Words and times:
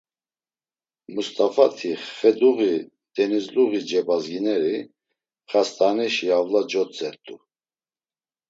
Must̆afati 1.13 1.91
xeduği 2.17 2.73
denuzluği 3.13 3.79
cebazgineri 3.89 4.75
xast̆aaneşi 5.49 6.27
avla 6.37 6.61
cotzert̆u. 6.71 7.35